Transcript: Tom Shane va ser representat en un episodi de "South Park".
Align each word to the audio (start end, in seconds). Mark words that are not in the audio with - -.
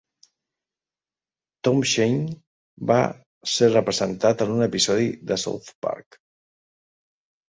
Tom 1.67 1.83
Shane 1.91 2.31
va 2.91 2.97
ser 3.55 3.69
representat 3.73 4.41
en 4.47 4.55
un 4.55 4.67
episodi 4.69 5.05
de 5.33 5.37
"South 5.43 5.69
Park". 5.87 6.19